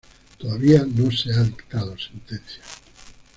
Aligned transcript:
Todavía 0.39 0.83
no 0.83 1.11
se 1.11 1.31
ha 1.31 1.43
dictado 1.43 1.95
sentencia. 1.95 2.63